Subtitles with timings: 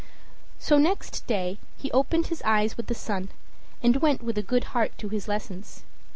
[0.57, 3.29] So next day he opened his eyes with the sun,
[3.83, 5.83] and went with a good heart to his lessons.